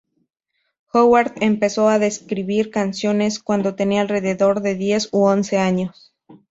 Howard 0.93 1.33
empezó 1.41 1.87
a 1.87 1.97
escribir 1.97 2.71
canciones 2.71 3.37
cuando 3.37 3.75
tenía 3.75 4.01
alrededor 4.01 4.61
de 4.63 4.73
diez 4.73 5.09
u 5.11 5.25
once 5.27 5.59
años. 5.59 6.11